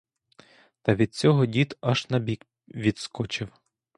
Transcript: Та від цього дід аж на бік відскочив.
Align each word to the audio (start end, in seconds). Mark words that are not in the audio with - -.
Та 0.81 0.95
від 0.95 1.13
цього 1.15 1.45
дід 1.45 1.77
аж 1.81 2.09
на 2.09 2.19
бік 2.19 2.45
відскочив. 2.67 3.49